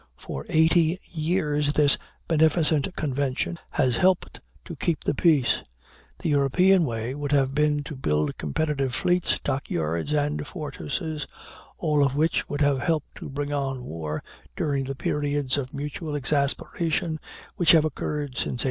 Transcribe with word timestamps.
For 0.17 0.47
eighty 0.49 0.99
years 1.11 1.73
this 1.73 1.99
beneficent 2.27 2.95
convention 2.95 3.59
has 3.69 3.97
helped 3.97 4.41
to 4.65 4.75
keep 4.75 5.03
the 5.03 5.13
peace. 5.13 5.61
The 6.21 6.29
European 6.29 6.85
way 6.85 7.13
would 7.13 7.31
have 7.33 7.53
been 7.53 7.83
to 7.83 7.95
build 7.95 8.35
competitive 8.39 8.95
fleets, 8.95 9.37
dock 9.37 9.69
yards, 9.69 10.11
and 10.11 10.47
fortresses, 10.47 11.27
all 11.77 12.03
of 12.03 12.15
which 12.15 12.49
would 12.49 12.61
have 12.61 12.79
helped 12.79 13.13
to 13.17 13.29
bring 13.29 13.53
on 13.53 13.83
war 13.83 14.23
during 14.55 14.85
the 14.85 14.95
periods 14.95 15.55
of 15.55 15.71
mutual 15.71 16.15
exasperation 16.15 17.19
which 17.57 17.73
have 17.73 17.85
occurred 17.85 18.29
since 18.37 18.45
1817. 18.57 18.59